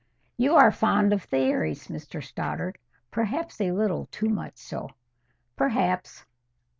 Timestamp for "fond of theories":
0.71-1.87